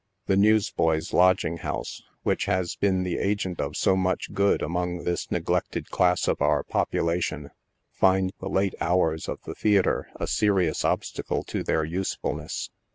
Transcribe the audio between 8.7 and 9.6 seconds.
hours of the